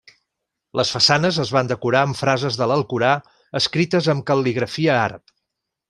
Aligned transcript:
Les 0.79 0.93
façanes 0.95 1.37
es 1.43 1.51
van 1.57 1.69
decorar 1.73 2.01
amb 2.07 2.19
frases 2.23 2.57
de 2.63 2.69
l'Alcorà 2.73 3.13
escrites 3.61 4.09
amb 4.15 4.27
cal·ligrafia 4.33 4.99
àrab. 5.07 5.37